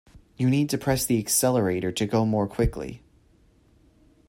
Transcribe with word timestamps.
You 0.35 0.49
need 0.49 0.71
to 0.71 0.79
press 0.79 1.05
the 1.05 1.19
accelerator 1.19 1.91
to 1.91 2.07
go 2.07 2.25
more 2.25 2.47
quickly 2.47 3.03